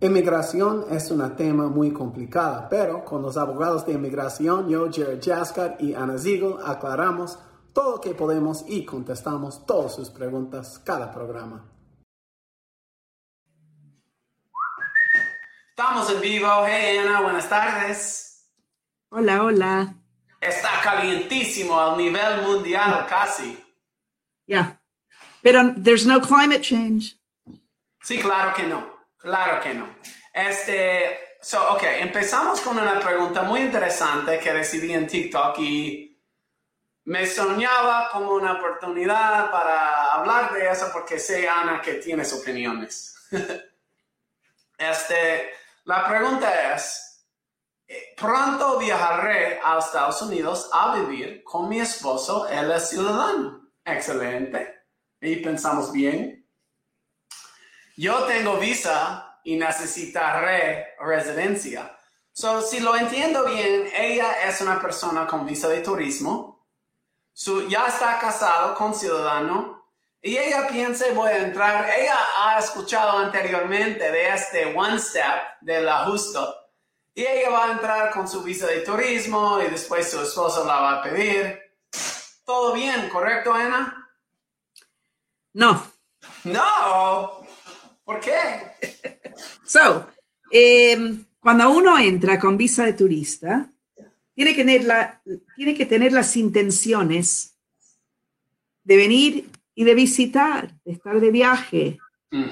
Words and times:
Inmigración 0.00 0.86
es 0.92 1.10
un 1.10 1.34
tema 1.34 1.66
muy 1.66 1.92
complicado, 1.92 2.68
pero 2.70 3.04
con 3.04 3.20
los 3.20 3.36
abogados 3.36 3.84
de 3.84 3.94
inmigración, 3.94 4.68
yo, 4.68 4.88
Jared 4.92 5.20
Jaskar 5.20 5.76
y 5.80 5.92
Ana 5.92 6.16
Ziegel, 6.16 6.54
aclaramos 6.64 7.36
todo 7.72 7.96
lo 7.96 8.00
que 8.00 8.14
podemos 8.14 8.64
y 8.68 8.84
contestamos 8.84 9.66
todas 9.66 9.96
sus 9.96 10.08
preguntas 10.10 10.80
cada 10.84 11.12
programa. 11.12 11.64
Estamos 15.70 16.08
en 16.12 16.20
vivo. 16.20 16.48
Hey 16.64 16.98
Ana, 16.98 17.20
buenas 17.20 17.48
tardes. 17.48 18.48
Hola, 19.08 19.42
hola. 19.42 19.94
Está 20.40 20.80
calientísimo 20.80 21.78
al 21.78 21.98
nivel 21.98 22.42
mundial 22.42 23.04
casi. 23.08 23.58
Ya. 24.46 24.80
Pero 25.42 25.74
there's 25.74 26.06
no 26.06 26.20
climate 26.20 26.60
change. 26.60 27.18
Sí, 28.02 28.20
claro 28.20 28.54
que 28.54 28.62
no. 28.62 28.97
Claro 29.28 29.60
que 29.60 29.74
no. 29.74 29.94
Este, 30.32 31.36
so, 31.42 31.74
ok, 31.74 31.82
empezamos 32.00 32.62
con 32.62 32.78
una 32.78 32.98
pregunta 32.98 33.42
muy 33.42 33.60
interesante 33.60 34.38
que 34.38 34.54
recibí 34.54 34.90
en 34.94 35.06
TikTok 35.06 35.58
y 35.58 36.18
me 37.04 37.26
soñaba 37.26 38.08
como 38.10 38.32
una 38.32 38.54
oportunidad 38.54 39.50
para 39.50 40.14
hablar 40.14 40.54
de 40.54 40.70
eso 40.70 40.88
porque 40.90 41.18
sé, 41.18 41.46
Ana, 41.46 41.82
que 41.82 41.94
tienes 41.96 42.32
opiniones. 42.32 43.16
este, 44.78 45.50
la 45.84 46.08
pregunta 46.08 46.74
es, 46.74 47.26
eh, 47.86 48.14
pronto 48.16 48.78
viajaré 48.78 49.60
a 49.62 49.78
Estados 49.78 50.22
Unidos 50.22 50.70
a 50.72 50.96
vivir 50.96 51.44
con 51.44 51.68
mi 51.68 51.80
esposo, 51.80 52.48
él 52.48 52.72
es 52.72 52.88
ciudadano. 52.88 53.72
Excelente. 53.84 54.86
Y 55.20 55.36
pensamos 55.36 55.92
bien. 55.92 56.37
Yo 57.98 58.26
tengo 58.26 58.58
visa 58.58 59.40
y 59.42 59.56
necesitaré 59.56 60.94
residencia. 61.00 61.98
So, 62.30 62.62
si 62.62 62.78
lo 62.78 62.94
entiendo 62.94 63.44
bien, 63.44 63.90
ella 63.92 64.48
es 64.48 64.60
una 64.60 64.80
persona 64.80 65.26
con 65.26 65.44
visa 65.44 65.66
de 65.66 65.80
turismo. 65.80 66.64
Su, 67.32 67.66
ya 67.66 67.88
está 67.88 68.20
casado 68.20 68.76
con 68.76 68.94
ciudadano. 68.94 69.84
Y 70.22 70.36
ella 70.36 70.68
piensa, 70.68 71.06
voy 71.12 71.32
a 71.32 71.38
entrar. 71.38 71.90
Ella 71.90 72.16
ha 72.36 72.60
escuchado 72.60 73.18
anteriormente 73.18 74.12
de 74.12 74.28
este 74.28 74.72
one 74.76 75.00
step 75.00 75.58
del 75.60 75.88
ajuste. 75.88 76.38
Y 77.14 77.26
ella 77.26 77.50
va 77.50 77.64
a 77.64 77.72
entrar 77.72 78.12
con 78.12 78.28
su 78.28 78.44
visa 78.44 78.68
de 78.68 78.82
turismo 78.82 79.60
y 79.60 79.66
después 79.66 80.08
su 80.08 80.20
esposo 80.20 80.64
la 80.64 80.80
va 80.80 80.92
a 80.92 81.02
pedir. 81.02 81.60
Todo 82.44 82.74
bien, 82.74 83.08
¿correcto, 83.08 83.52
Ana? 83.52 84.08
No. 85.52 85.84
No. 86.44 87.47
¿Por 88.08 88.20
qué? 88.20 88.32
So, 89.64 90.08
em, 90.50 91.24
cuando 91.38 91.70
uno 91.70 91.98
entra 91.98 92.40
con 92.40 92.56
visa 92.56 92.84
de 92.86 92.94
turista, 92.94 93.70
tiene 94.34 94.54
que, 94.54 94.64
tener 94.64 94.84
la, 94.84 95.22
tiene 95.54 95.74
que 95.74 95.84
tener 95.84 96.12
las 96.12 96.34
intenciones 96.36 97.54
de 98.82 98.96
venir 98.96 99.50
y 99.74 99.84
de 99.84 99.94
visitar, 99.94 100.74
de 100.84 100.92
estar 100.92 101.20
de 101.20 101.30
viaje, 101.30 101.98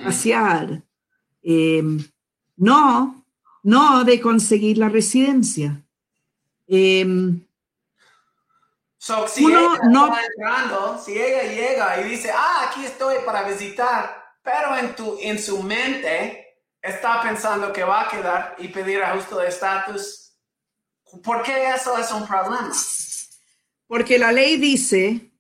pasear. 0.04 0.82
Em, 1.42 2.04
no, 2.56 3.24
no 3.62 4.04
de 4.04 4.20
conseguir 4.20 4.76
la 4.76 4.90
residencia. 4.90 5.82
Em, 6.68 7.40
si 8.98 9.44
uno 9.44 9.78
no, 9.90 10.14
entrando, 10.18 11.00
si 11.02 11.12
ella 11.12 11.44
llega 11.50 12.00
y 12.02 12.10
dice, 12.10 12.30
ah, 12.30 12.68
aquí 12.68 12.84
estoy 12.84 13.16
para 13.24 13.48
visitar, 13.48 14.25
pero 14.46 14.78
en, 14.78 14.94
tu, 14.94 15.18
en 15.20 15.40
su 15.40 15.60
mente 15.60 16.60
está 16.80 17.20
pensando 17.20 17.72
que 17.72 17.82
va 17.82 18.02
a 18.02 18.08
quedar 18.08 18.56
y 18.60 18.68
pedir 18.68 19.02
ajuste 19.02 19.34
de 19.34 19.48
estatus. 19.48 20.36
¿Por 21.24 21.42
qué 21.42 21.70
eso 21.74 21.98
es 21.98 22.12
un 22.12 22.24
problema? 22.24 22.72
Porque 23.88 24.20
la 24.20 24.30
ley 24.30 24.56
dice, 24.56 25.32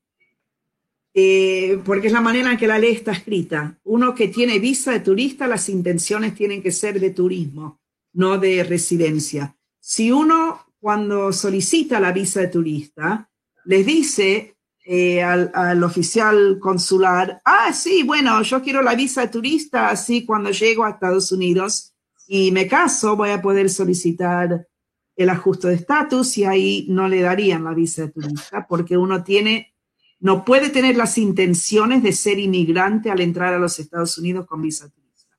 eh, 1.14 1.80
porque 1.84 2.08
es 2.08 2.12
la 2.12 2.20
manera 2.20 2.50
en 2.50 2.58
que 2.58 2.66
la 2.66 2.80
ley 2.80 2.94
está 2.94 3.12
escrita, 3.12 3.78
uno 3.84 4.12
que 4.12 4.26
tiene 4.26 4.58
visa 4.58 4.90
de 4.90 5.00
turista, 5.00 5.46
las 5.46 5.68
intenciones 5.68 6.34
tienen 6.34 6.60
que 6.60 6.72
ser 6.72 6.98
de 6.98 7.10
turismo, 7.10 7.80
no 8.12 8.38
de 8.38 8.64
residencia. 8.64 9.56
Si 9.78 10.10
uno 10.10 10.66
cuando 10.80 11.32
solicita 11.32 12.00
la 12.00 12.10
visa 12.10 12.40
de 12.40 12.48
turista, 12.48 13.30
les 13.66 13.86
dice 13.86 14.55
eh, 14.88 15.20
al, 15.20 15.82
oficial 15.82 16.60
consular, 16.60 17.42
ah, 17.44 17.72
sí, 17.72 18.04
bueno, 18.04 18.40
yo 18.42 18.62
quiero 18.62 18.82
la 18.82 18.94
visa 18.94 19.22
de 19.22 19.28
turista, 19.28 19.88
así 19.88 20.24
cuando 20.24 20.52
llego 20.52 20.84
a 20.84 20.90
Estados 20.90 21.32
Unidos 21.32 21.92
y 22.28 22.52
me 22.52 22.68
caso, 22.68 23.16
voy 23.16 23.30
a 23.30 23.42
poder 23.42 23.68
solicitar 23.68 24.68
el 25.16 25.28
ajuste 25.28 25.66
de 25.66 25.74
estatus 25.74 26.38
y 26.38 26.44
ahí 26.44 26.86
no 26.88 27.08
le 27.08 27.20
darían 27.20 27.64
la 27.64 27.74
visa 27.74 28.02
de 28.02 28.12
turista 28.12 28.64
porque 28.68 28.96
uno 28.96 29.24
tiene, 29.24 29.74
no 30.20 30.44
puede 30.44 30.70
tener 30.70 30.96
las 30.96 31.18
intenciones 31.18 32.04
de 32.04 32.12
ser 32.12 32.38
inmigrante 32.38 33.10
al 33.10 33.20
entrar 33.20 33.54
a 33.54 33.58
los 33.58 33.80
Estados 33.80 34.16
Unidos 34.18 34.46
con 34.46 34.62
visa 34.62 34.84
de 34.84 34.92
turista. 34.92 35.36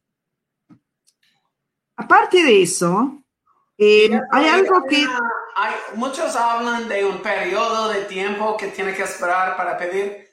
Aparte 1.96 2.44
de 2.44 2.63
eso, 2.63 3.24
eh, 3.78 4.09
hay 4.30 4.46
algo 4.47 4.84
que 4.90 5.06
muchos 5.95 6.35
hablan 6.35 6.88
de 6.88 7.06
un 7.06 7.22
periodo 7.22 7.90
de 7.90 8.01
tiempo 8.03 8.57
que 8.57 8.68
tiene 8.68 8.94
que 8.94 9.03
esperar 9.03 9.57
para 9.57 9.78
pedir. 9.78 10.28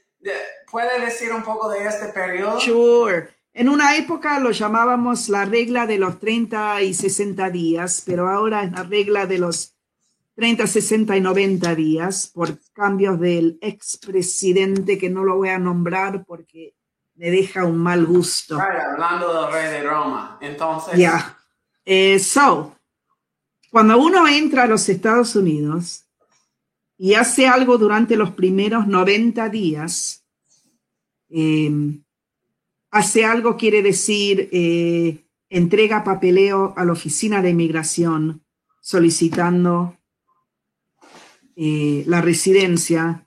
¿Puede 0.70 1.00
decir 1.00 1.32
un 1.32 1.42
poco 1.42 1.68
de 1.68 1.86
este 1.86 2.06
periodo? 2.08 2.60
Sure. 2.60 3.28
En 3.52 3.68
una 3.68 3.96
época 3.96 4.40
lo 4.40 4.50
llamábamos 4.50 5.28
la 5.28 5.44
regla 5.44 5.86
de 5.86 5.98
los 5.98 6.18
30 6.18 6.82
y 6.82 6.92
60 6.92 7.50
días, 7.50 8.02
pero 8.04 8.28
ahora 8.28 8.64
es 8.64 8.72
la 8.72 8.82
regla 8.82 9.26
de 9.26 9.38
los 9.38 9.74
30, 10.34 10.66
60 10.66 11.16
y 11.16 11.20
90 11.20 11.74
días 11.76 12.30
por 12.34 12.58
cambios 12.72 13.20
del 13.20 13.58
expresidente 13.60 14.98
que 14.98 15.08
no 15.08 15.22
lo 15.22 15.36
voy 15.36 15.50
a 15.50 15.58
nombrar 15.58 16.24
porque 16.24 16.74
me 17.14 17.30
deja 17.30 17.64
un 17.64 17.78
mal 17.78 18.04
gusto. 18.04 18.58
hablando 18.60 19.42
del 19.42 19.52
rey 19.52 19.70
de 19.70 19.88
Roma, 19.88 20.38
entonces. 20.40 20.98
Ya. 20.98 21.38
Eh, 21.84 22.18
so, 22.18 22.73
cuando 23.74 23.98
uno 23.98 24.28
entra 24.28 24.62
a 24.62 24.66
los 24.68 24.88
Estados 24.88 25.34
Unidos 25.34 26.04
y 26.96 27.14
hace 27.14 27.48
algo 27.48 27.76
durante 27.76 28.14
los 28.14 28.30
primeros 28.30 28.86
90 28.86 29.48
días, 29.48 30.24
em, 31.28 32.04
hace 32.92 33.24
algo 33.24 33.56
quiere 33.56 33.82
decir 33.82 34.48
eh, 34.52 35.24
entrega 35.48 36.04
papeleo 36.04 36.72
a 36.76 36.84
la 36.84 36.92
oficina 36.92 37.42
de 37.42 37.50
inmigración 37.50 38.44
solicitando 38.80 39.96
eh, 41.56 42.04
la 42.06 42.20
residencia, 42.20 43.26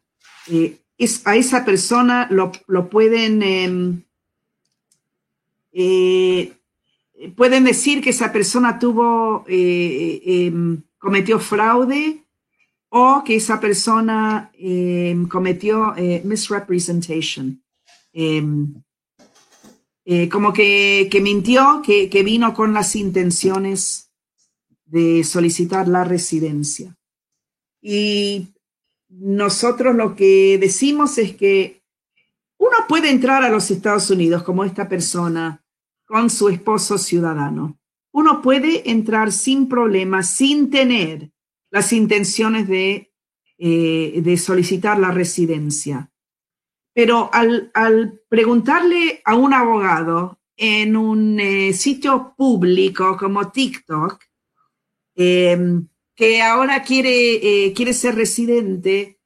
eh, 0.49 0.77
es, 0.97 1.27
a 1.27 1.35
esa 1.35 1.65
persona 1.65 2.29
lo, 2.31 2.53
lo 2.67 2.89
pueden 2.89 3.43
em, 3.43 4.01
pueden 7.35 7.63
decir 7.63 8.01
que 8.01 8.11
esa 8.11 8.31
persona 8.31 8.79
tuvo, 8.79 9.45
eh, 9.47 10.21
em, 10.25 10.81
cometió 10.97 11.39
fraude 11.39 12.23
o 12.89 13.23
que 13.25 13.35
esa 13.35 13.59
persona 13.59 14.51
em, 14.53 15.27
cometió 15.27 15.95
eh, 15.97 16.21
misrepresentation. 16.23 17.61
Em, 18.13 18.73
eh, 20.05 20.29
como 20.29 20.53
que, 20.53 21.09
mintió, 21.21 21.81
que, 21.83 22.09
que, 22.09 22.23
vino 22.23 22.53
con 22.53 22.73
las 22.73 22.95
intenciones 22.95 24.09
de 24.85 25.23
solicitar 25.23 25.87
la 25.87 26.05
residencia. 26.05 26.95
Y 27.81 28.47
nosotros 29.09 29.95
lo 29.95 30.15
que 30.15 30.57
decimos 30.59 31.17
es 31.17 31.35
que 31.35 31.81
uno 32.57 32.77
puede 32.87 33.09
entrar 33.09 33.43
a 33.43 33.49
los 33.49 33.69
Estados 33.69 34.09
Unidos 34.09 34.43
como 34.43 34.63
esta 34.63 34.87
persona 34.87 35.66
con 36.07 36.29
su 36.29 36.49
esposo 36.49 36.97
ciudadano. 36.97 37.77
Uno 38.11 38.41
puede 38.41 38.89
entrar 38.89 39.31
sin 39.31 39.67
problemas, 39.67 40.29
sin 40.29 40.71
tener 40.71 41.31
las 41.69 41.93
intenciones 41.93 42.67
de, 42.67 43.13
eh, 43.57 44.21
de 44.23 44.37
solicitar 44.37 44.97
la 44.97 45.11
residencia. 45.11 46.09
Pero 46.93 47.29
al, 47.31 48.21
preguntarle 48.27 49.21
a 49.23 49.35
un 49.35 49.53
abogado 49.53 50.39
en 50.55 50.97
un 50.97 51.39
eh, 51.39 51.73
sitio 51.73 52.33
público 52.35 53.15
como 53.17 53.51
TikTok, 53.51 54.23
em, 55.15 55.87
que 56.15 56.41
ahora 56.41 56.81
quiere, 56.81 57.65
eh, 57.65 57.73
quiere 57.73 57.93
ser 57.93 58.15
residente, 58.15 59.19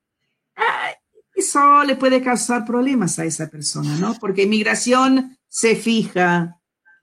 eso 1.33 1.83
le 1.83 1.95
puede 1.95 2.21
causar 2.21 2.65
problemas 2.65 3.17
a 3.19 3.25
esa 3.25 3.49
persona, 3.49 3.97
¿no? 3.97 4.15
Porque 4.19 4.43
inmigración 4.43 5.37
se 5.47 5.75
fija 5.75 6.60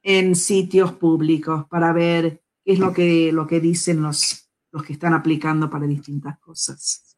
en 0.08 0.34
sitios 0.34 0.92
públicos 0.92 1.66
para 1.68 1.92
ver 1.92 2.42
qué 2.64 2.72
es 2.72 2.78
lo 2.78 2.94
que, 2.94 3.30
lo 3.30 3.46
que 3.46 3.60
dicen 3.60 4.02
los, 4.02 4.48
los 4.72 4.82
que 4.82 4.94
están 4.94 5.12
aplicando 5.12 5.68
para 5.68 5.86
distintas 5.86 6.38
cosas. 6.38 7.14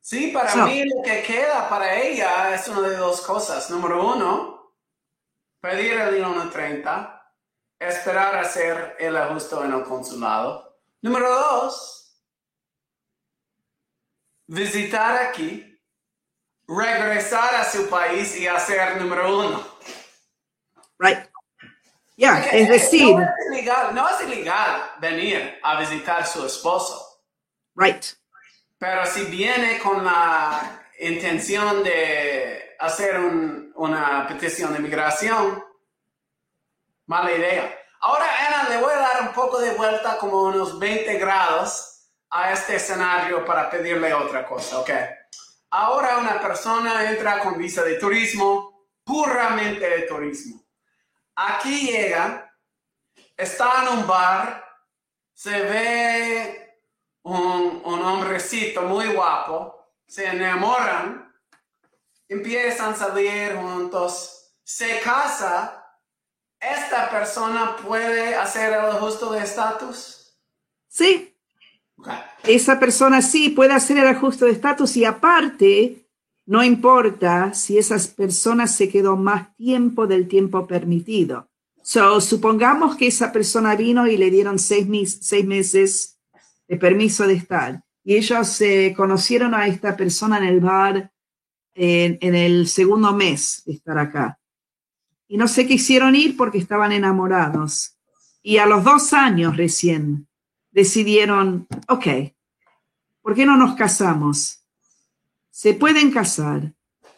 Sí, 0.00 0.32
para 0.34 0.66
mí 0.66 0.84
lo 0.84 1.02
que 1.04 1.22
queda 1.22 1.68
para 1.68 2.02
ella 2.02 2.52
es 2.52 2.66
una 2.66 2.80
de 2.80 2.96
dos 2.96 3.20
cosas. 3.20 3.70
Número 3.70 4.12
uno, 4.12 4.74
pedir 5.60 5.92
el 5.92 6.24
1.30. 6.24 7.22
esperar 7.78 8.34
hacer 8.34 8.96
el 8.98 9.16
ajuste 9.16 9.54
en 9.64 9.74
el 9.74 9.84
consulado. 9.84 10.80
Número 11.00 11.30
dos, 11.30 12.20
visitar 14.48 15.28
aquí, 15.28 15.80
regresar 16.66 17.54
a 17.54 17.70
su 17.70 17.88
país 17.88 18.36
y 18.36 18.48
hacer 18.48 19.00
número 19.00 19.38
uno. 19.38 19.64
Right. 20.98 21.31
Ya, 22.22 22.38
es 22.52 22.68
decir, 22.68 23.16
no 23.16 23.22
es, 23.22 23.46
ilegal, 23.50 23.94
no 23.94 24.08
es 24.08 24.20
ilegal 24.22 24.82
venir 25.00 25.58
a 25.62 25.80
visitar 25.80 26.24
su 26.24 26.46
esposo, 26.46 27.20
right. 27.74 28.04
pero 28.78 29.04
si 29.06 29.24
viene 29.24 29.80
con 29.80 30.04
la 30.04 30.84
intención 31.00 31.82
de 31.82 32.76
hacer 32.78 33.18
un- 33.18 33.72
una 33.74 34.24
petición 34.28 34.72
de 34.72 34.78
migración, 34.78 35.64
mala 37.06 37.32
idea. 37.32 37.76
Ahora, 38.00 38.24
Ana, 38.46 38.68
le 38.68 38.76
voy 38.78 38.92
a 38.92 38.98
dar 38.98 39.22
un 39.22 39.32
poco 39.32 39.58
de 39.58 39.72
vuelta, 39.72 40.16
como 40.18 40.42
unos 40.44 40.78
20 40.78 41.18
grados, 41.18 41.88
a 42.30 42.52
este 42.52 42.76
escenario 42.76 43.44
para 43.44 43.68
pedirle 43.68 44.14
otra 44.14 44.46
cosa, 44.46 44.78
¿ok? 44.78 44.90
Ahora 45.70 46.18
una 46.18 46.40
persona 46.40 47.10
entra 47.10 47.40
con 47.40 47.58
visa 47.58 47.82
de 47.82 47.94
turismo, 47.96 48.86
puramente 49.04 49.88
de 49.88 50.02
turismo. 50.02 50.61
Aquí 51.34 51.86
llega, 51.86 52.54
está 53.36 53.82
en 53.82 53.98
un 53.98 54.06
bar, 54.06 54.64
se 55.32 55.62
ve 55.62 56.80
un, 57.22 57.82
un 57.84 58.02
hombrecito 58.02 58.82
muy 58.82 59.06
guapo, 59.08 59.94
se 60.06 60.26
enamoran, 60.26 61.32
empiezan 62.28 62.92
a 62.92 62.96
salir 62.96 63.56
juntos, 63.56 64.54
se 64.62 65.00
casa, 65.00 65.82
esta 66.60 67.10
persona 67.10 67.76
puede 67.76 68.34
hacer 68.34 68.72
el 68.72 68.84
ajuste 68.84 69.26
de 69.26 69.38
estatus. 69.42 70.38
Sí, 70.88 71.36
esa 72.44 72.78
persona 72.78 73.22
sí 73.22 73.50
puede 73.50 73.72
hacer 73.72 73.98
el 73.98 74.06
ajuste 74.06 74.44
de 74.46 74.52
estatus 74.52 74.96
y 74.96 75.04
aparte, 75.04 76.01
no 76.46 76.64
importa 76.64 77.54
si 77.54 77.78
esa 77.78 77.96
persona 78.14 78.66
se 78.66 78.88
quedó 78.88 79.16
más 79.16 79.54
tiempo 79.56 80.06
del 80.06 80.26
tiempo 80.28 80.66
permitido. 80.66 81.48
So, 81.82 82.20
supongamos 82.20 82.96
que 82.96 83.08
esa 83.08 83.32
persona 83.32 83.74
vino 83.74 84.06
y 84.06 84.16
le 84.16 84.30
dieron 84.30 84.58
seis 84.58 84.86
meses 84.86 86.18
de 86.68 86.76
permiso 86.76 87.26
de 87.26 87.34
estar 87.34 87.82
y 88.04 88.16
ellos 88.16 88.48
se 88.48 88.94
conocieron 88.96 89.54
a 89.54 89.66
esta 89.66 89.96
persona 89.96 90.38
en 90.38 90.44
el 90.44 90.60
bar 90.60 91.12
en, 91.74 92.18
en 92.20 92.34
el 92.34 92.68
segundo 92.68 93.12
mes 93.12 93.62
de 93.64 93.74
estar 93.74 93.98
acá. 93.98 94.38
Y 95.28 95.36
no 95.36 95.48
se 95.48 95.66
quisieron 95.66 96.14
ir 96.14 96.36
porque 96.36 96.58
estaban 96.58 96.92
enamorados. 96.92 97.96
Y 98.42 98.58
a 98.58 98.66
los 98.66 98.84
dos 98.84 99.12
años 99.12 99.56
recién 99.56 100.28
decidieron, 100.72 101.66
ok, 101.88 102.06
¿por 103.22 103.34
qué 103.34 103.46
no 103.46 103.56
nos 103.56 103.76
casamos? 103.76 104.61
Se 105.52 105.74
pueden 105.74 106.10
casar 106.10 106.72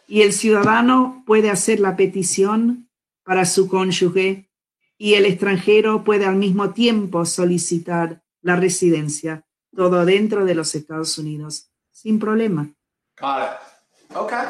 y 0.07 0.21
el 0.21 0.33
ciudadano 0.33 1.23
puede 1.25 1.49
hacer 1.49 1.79
la 1.79 1.95
petición 1.95 2.91
para 3.23 3.45
su 3.45 3.69
cónyuge 3.69 4.51
y 4.97 5.13
el 5.13 5.25
extranjero 5.25 6.03
puede 6.03 6.25
al 6.25 6.35
mismo 6.35 6.73
tiempo 6.73 7.25
solicitar 7.25 8.21
la 8.41 8.57
residencia, 8.57 9.45
todo 9.73 10.03
dentro 10.03 10.43
de 10.43 10.53
los 10.53 10.75
Estados 10.75 11.17
Unidos, 11.17 11.71
sin 11.91 12.19
problema. 12.19 12.69
Got 13.17 13.43
it. 13.43 14.15
Okay, 14.17 14.45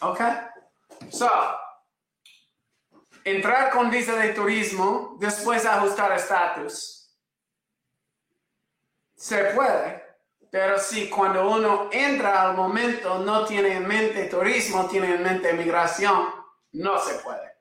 okay. 0.00 0.32
So, 1.10 1.28
entrar 3.22 3.70
con 3.70 3.90
visa 3.90 4.16
de 4.16 4.32
turismo, 4.32 5.18
después 5.20 5.66
ajustar 5.66 6.10
estatus. 6.12 7.14
Se 9.14 9.44
puede, 9.54 10.05
pero 10.58 10.78
si 10.78 11.10
cuando 11.10 11.50
uno 11.50 11.90
entra 11.92 12.48
al 12.48 12.56
momento 12.56 13.18
no 13.22 13.44
tiene 13.44 13.76
en 13.76 13.86
mente 13.86 14.24
turismo, 14.24 14.86
tiene 14.86 15.16
en 15.16 15.22
mente 15.22 15.52
migración, 15.52 16.28
no 16.72 16.98
se 16.98 17.16
puede. 17.22 17.52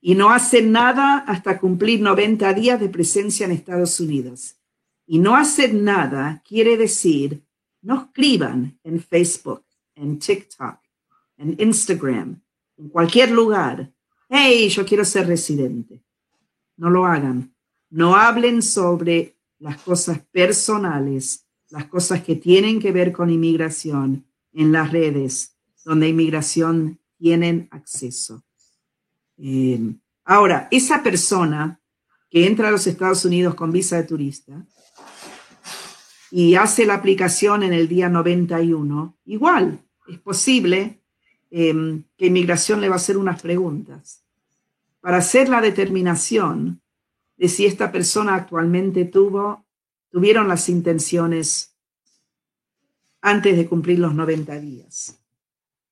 y 0.00 0.14
no 0.14 0.30
hacen 0.30 0.72
nada 0.72 1.18
hasta 1.28 1.58
cumplir 1.58 2.00
90 2.00 2.54
días 2.54 2.80
de 2.80 2.88
presencia 2.88 3.44
en 3.44 3.52
Estados 3.52 4.00
Unidos. 4.00 4.56
Y 5.04 5.18
no 5.18 5.36
hacer 5.36 5.74
nada 5.74 6.42
quiere 6.48 6.78
decir, 6.78 7.44
no 7.82 8.04
escriban 8.04 8.80
en 8.82 8.98
Facebook, 8.98 9.66
en 9.94 10.18
TikTok, 10.18 10.78
en 11.36 11.54
Instagram, 11.60 12.40
en 12.78 12.88
cualquier 12.88 13.30
lugar, 13.30 13.92
hey, 14.30 14.70
yo 14.70 14.86
quiero 14.86 15.04
ser 15.04 15.26
residente. 15.26 16.02
No 16.78 16.88
lo 16.88 17.04
hagan. 17.04 17.54
No 17.90 18.16
hablen 18.16 18.62
sobre 18.62 19.36
las 19.58 19.82
cosas 19.82 20.18
personales, 20.32 21.46
las 21.70 21.86
cosas 21.86 22.22
que 22.22 22.36
tienen 22.36 22.80
que 22.80 22.92
ver 22.92 23.12
con 23.12 23.30
inmigración 23.30 24.26
en 24.52 24.72
las 24.72 24.90
redes 24.90 25.56
donde 25.84 26.08
inmigración 26.08 26.98
tienen 27.16 27.68
acceso. 27.70 28.44
Eh, 29.38 29.94
ahora, 30.24 30.68
esa 30.70 31.02
persona 31.02 31.80
que 32.30 32.46
entra 32.46 32.68
a 32.68 32.70
los 32.70 32.86
Estados 32.86 33.24
Unidos 33.24 33.54
con 33.54 33.72
visa 33.72 33.96
de 33.96 34.04
turista 34.04 34.64
y 36.30 36.54
hace 36.54 36.86
la 36.86 36.94
aplicación 36.94 37.62
en 37.62 37.72
el 37.72 37.88
día 37.88 38.08
91, 38.08 39.18
igual 39.24 39.80
es 40.08 40.18
posible 40.18 41.00
eh, 41.50 42.02
que 42.16 42.26
inmigración 42.26 42.80
le 42.80 42.88
va 42.88 42.94
a 42.94 42.96
hacer 42.96 43.16
unas 43.16 43.42
preguntas 43.42 44.24
para 45.00 45.16
hacer 45.18 45.48
la 45.48 45.60
determinación 45.60 46.82
de 47.36 47.48
si 47.48 47.66
esta 47.66 47.90
persona 47.90 48.34
actualmente 48.34 49.06
tuvo, 49.06 49.64
tuvieron 50.10 50.48
las 50.48 50.68
intenciones 50.68 51.76
antes 53.22 53.56
de 53.56 53.68
cumplir 53.68 53.98
los 53.98 54.14
90 54.14 54.54
días. 54.56 55.18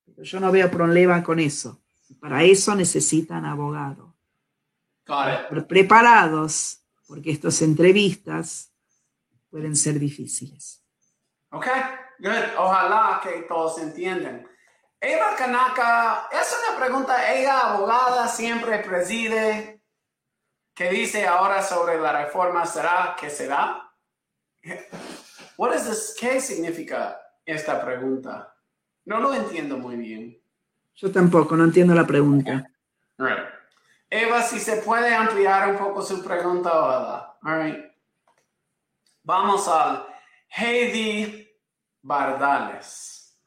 Pero 0.04 0.22
yo 0.22 0.40
no 0.40 0.50
veo 0.50 0.70
problema 0.70 1.22
con 1.22 1.38
eso. 1.38 1.82
Para 2.20 2.42
eso 2.42 2.74
necesitan. 2.74 3.44
Pre- 5.48 5.62
preparados, 5.62 6.82
porque 7.06 7.30
estas 7.30 7.62
entrevistas 7.62 8.72
pueden 9.50 9.76
ser 9.76 9.98
difíciles. 9.98 10.82
Ok, 11.50 11.66
good. 12.18 12.58
Ojalá 12.58 13.20
que 13.22 13.42
todos 13.42 13.78
entiendan. 13.78 14.46
Eva 15.00 15.36
Kanaka, 15.36 16.28
es 16.32 16.54
una 16.68 16.78
pregunta, 16.84 17.32
ella 17.32 17.60
abogada 17.74 18.26
siempre 18.26 18.80
preside, 18.80 19.80
que 20.74 20.90
dice 20.90 21.26
ahora 21.26 21.62
sobre 21.62 21.98
la 22.00 22.24
reforma, 22.24 22.66
¿será 22.66 23.16
que 23.18 23.30
será? 23.30 23.87
What 25.56 25.74
is 25.74 25.84
this? 25.84 26.16
¿Qué 26.18 26.40
significa 26.40 27.20
esta 27.44 27.84
pregunta? 27.84 28.54
No 29.04 29.20
lo 29.20 29.34
entiendo 29.34 29.76
muy 29.76 29.96
bien. 29.96 30.40
Yo 30.94 31.10
tampoco, 31.10 31.56
no 31.56 31.64
entiendo 31.64 31.94
la 31.94 32.06
pregunta. 32.06 32.70
Right. 33.18 33.44
Eva, 34.10 34.42
si 34.42 34.58
se 34.58 34.76
puede 34.76 35.14
ampliar 35.14 35.70
un 35.70 35.78
poco 35.78 36.02
su 36.02 36.22
pregunta. 36.22 37.36
All 37.42 37.62
right. 37.62 37.84
Vamos 39.22 39.68
al 39.68 40.06
Heidi 40.48 41.48
Bardales. 42.02 43.38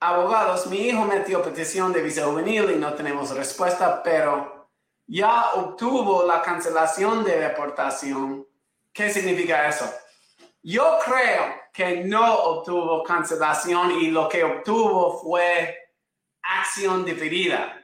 Abogados, 0.00 0.66
mi 0.66 0.88
hijo 0.88 1.04
metió 1.04 1.42
petición 1.42 1.92
de 1.92 2.02
visa 2.02 2.24
juvenil 2.24 2.70
y 2.70 2.76
no 2.76 2.94
tenemos 2.94 3.36
respuesta, 3.36 4.02
pero 4.02 4.70
ya 5.06 5.52
obtuvo 5.54 6.26
la 6.26 6.42
cancelación 6.42 7.22
de 7.22 7.38
deportación. 7.38 8.46
¿Qué 8.92 9.10
significa 9.10 9.68
eso? 9.68 9.92
Yo 10.62 10.98
creo 11.04 11.54
que 11.72 12.04
no 12.04 12.34
obtuvo 12.34 13.02
cancelación 13.02 13.92
y 13.92 14.10
lo 14.10 14.28
que 14.28 14.44
obtuvo 14.44 15.18
fue 15.22 15.92
acción 16.42 17.04
diferida. 17.04 17.76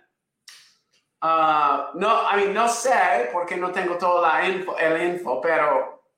Ah, 1.20 1.90
no, 1.94 2.30
I 2.30 2.36
mean, 2.36 2.54
no 2.54 2.68
sé 2.68 3.30
porque 3.32 3.56
no 3.56 3.72
tengo 3.72 3.96
toda 3.96 4.20
la 4.28 4.46
info, 4.46 4.76
el 4.76 5.14
info, 5.14 5.40
pero 5.40 6.10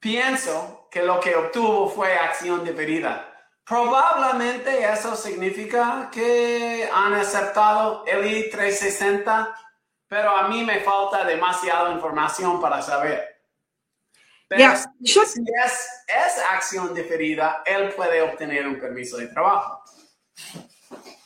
pienso 0.00 0.88
que 0.90 1.02
lo 1.02 1.20
que 1.20 1.36
obtuvo 1.36 1.88
fue 1.88 2.14
acción 2.16 2.64
diferida. 2.64 3.24
Probablemente 3.64 4.82
eso 4.82 5.14
significa 5.14 6.08
que 6.10 6.88
han 6.92 7.14
aceptado 7.14 8.04
el 8.06 8.26
I-360, 8.26 9.54
pero 10.08 10.30
a 10.36 10.48
mí 10.48 10.64
me 10.64 10.80
falta 10.80 11.24
demasiada 11.24 11.92
información 11.92 12.60
para 12.60 12.82
saber. 12.82 13.37
Pero 14.48 14.76
si, 15.04 15.18
es, 15.20 15.36
es 15.36 16.38
acción 16.50 16.94
diferida, 16.94 17.62
él 17.66 17.92
puede 17.94 18.22
obtener 18.22 18.66
un 18.66 18.80
permiso 18.80 19.18
de 19.18 19.26
trabajo. 19.26 19.82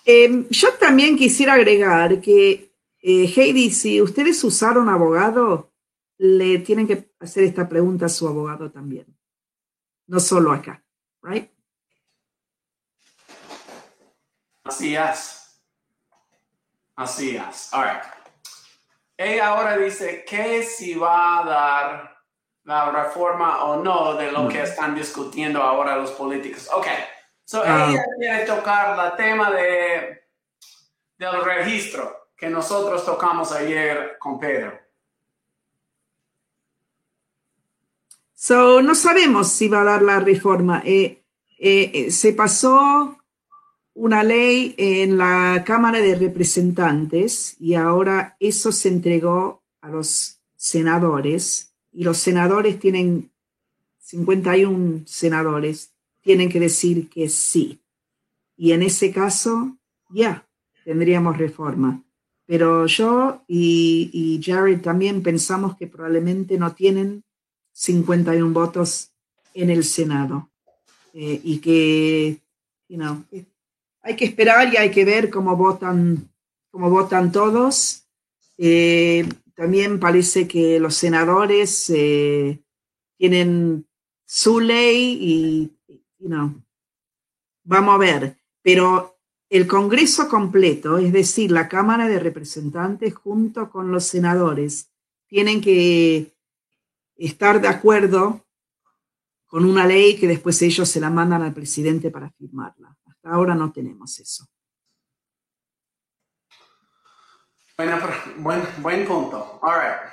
Eh, 0.05 0.47
yo 0.50 0.73
también 0.75 1.17
quisiera 1.17 1.52
agregar 1.55 2.21
que, 2.21 2.75
eh, 3.00 3.33
Heidi, 3.37 3.71
si 3.71 4.02
ustedes 4.02 4.43
usaron 4.43 4.88
abogado, 4.88 5.73
le 6.19 6.59
tienen 6.59 6.87
que 6.88 7.12
hacer 7.21 7.45
esta 7.45 7.69
pregunta 7.69 8.07
a 8.07 8.09
su 8.09 8.26
abogado 8.26 8.71
también. 8.73 9.07
No 10.09 10.19
solo 10.19 10.50
acá, 10.50 10.85
right? 11.23 11.49
Así 14.64 14.97
es. 14.97 15.61
Así 16.97 17.37
es. 17.37 17.73
All 17.73 17.85
right. 17.85 18.02
ella 19.17 19.49
ahora 19.49 19.76
dice 19.76 20.25
que 20.25 20.62
si 20.64 20.95
va 20.95 21.41
a 21.41 21.45
dar 21.45 22.12
la 22.64 22.90
reforma 22.90 23.64
o 23.64 23.83
no 23.83 24.14
de 24.14 24.31
lo 24.31 24.49
que 24.49 24.62
están 24.62 24.95
discutiendo 24.95 25.62
ahora 25.62 25.97
los 25.97 26.12
políticos. 26.12 26.69
Ok, 26.73 26.87
so 27.45 27.62
Ah. 27.64 27.88
ella 27.90 28.04
quiere 28.19 28.47
tocar 28.47 28.99
el 29.04 29.16
tema 29.16 29.50
de, 29.50 30.23
del 31.19 31.45
registro 31.45 32.31
que 32.37 32.49
nosotros 32.49 33.04
tocamos 33.04 33.52
ayer 33.52 34.16
con 34.19 34.38
Pedro. 34.38 34.78
So, 38.35 38.83
no 38.83 38.95
sabemos 38.97 39.52
si 39.52 39.69
va 39.69 39.83
a 39.83 39.85
dar 39.85 40.02
la 40.02 40.19
reforma. 40.19 40.83
Eh, 40.85 41.23
eh, 41.59 41.90
eh, 41.95 42.11
se 42.11 42.33
pasó 42.33 43.16
una 43.95 44.25
ley 44.25 44.75
en 44.78 45.16
la 45.16 45.62
Cámara 45.64 46.00
de 46.00 46.16
Representantes 46.16 47.54
y 47.61 47.75
ahora 47.75 48.37
eso 48.40 48.73
se 48.73 48.88
entregó 48.88 49.62
a 49.81 49.88
los 49.90 50.40
senadores 50.57 51.72
y 51.92 52.04
los 52.04 52.18
senadores 52.18 52.78
tienen 52.78 53.30
51 53.99 55.02
senadores, 55.06 55.92
tienen 56.20 56.49
que 56.49 56.61
decir 56.61 57.08
que 57.08 57.28
sí. 57.28 57.80
Y 58.56 58.72
en 58.72 58.82
ese 58.82 59.12
caso, 59.12 59.76
ya, 60.11 60.46
tendríamos 60.84 61.38
reforma. 61.38 62.02
Pero 62.46 62.87
yo 62.87 63.42
y, 63.46 64.40
Jared 64.44 64.80
también 64.80 65.22
pensamos 65.22 65.76
que 65.76 65.87
probablemente 65.87 66.58
no 66.58 66.75
tienen 66.75 67.25
51 67.72 68.52
votos 68.52 69.12
en 69.54 69.70
el 69.70 69.84
Senado 69.84 70.50
eh, 71.14 71.40
y 71.42 71.58
que, 71.58 72.38
you 72.88 72.99
hay 74.02 74.16
que 74.16 74.25
esperar 74.25 74.72
y 74.72 74.76
hay 74.76 74.90
que 74.90 75.04
ver 75.04 75.30
cómo 75.30 75.56
votan, 75.56 76.28
cómo 76.70 76.90
votan 76.90 77.30
todos. 77.30 78.04
Eh, 78.58 79.26
también 79.62 80.00
parece 80.00 80.49
que 80.49 80.81
los 80.81 80.97
senadores 80.97 81.88
eh, 81.90 82.61
tienen 83.16 83.87
su 84.26 84.59
ley 84.59 85.16
y, 85.21 85.73
you 86.19 86.26
know, 86.26 86.61
vamos 87.62 87.95
a 87.95 87.99
ver. 87.99 88.38
Pero 88.61 89.21
el 89.49 89.69
Congreso 89.69 90.28
completo, 90.28 90.99
es 90.99 91.12
decir, 91.12 91.52
la 91.52 91.69
Cámara 91.69 92.09
de 92.09 92.19
Representantes 92.19 93.14
junto 93.14 93.71
con 93.71 93.92
los 93.92 94.02
senadores, 94.02 94.90
tienen 95.28 95.61
que 95.61 96.35
estar 97.14 97.61
de 97.61 97.69
acuerdo 97.69 98.45
con 99.47 99.64
una 99.64 99.87
ley 99.87 100.19
que 100.19 100.26
después 100.26 100.61
ellos 100.62 100.88
se 100.88 100.99
la 100.99 101.09
mandan 101.09 101.42
al 101.42 101.54
presidente 101.54 102.11
para 102.11 102.33
firmarla. 102.33 102.99
Hasta 103.04 103.31
ahora 103.31 103.54
no 103.54 103.71
tenemos 103.71 104.19
eso. 104.19 104.49
Bueno, 107.76 107.99
buen, 108.37 108.69
buen 108.79 109.07
punto. 109.07 109.59
All 109.62 109.81
right. 109.81 110.12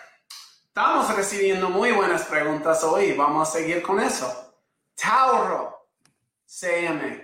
Estamos 0.67 1.13
recibiendo 1.13 1.69
muy 1.69 1.91
buenas 1.91 2.23
preguntas 2.23 2.83
hoy. 2.85 3.11
Vamos 3.13 3.49
a 3.49 3.51
seguir 3.51 3.81
con 3.81 3.99
eso. 3.99 4.55
Tauro, 4.95 5.89
CM. 6.45 7.21